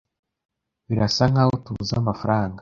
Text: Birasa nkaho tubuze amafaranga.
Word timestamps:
Birasa 0.87 1.23
nkaho 1.31 1.53
tubuze 1.63 1.93
amafaranga. 2.01 2.59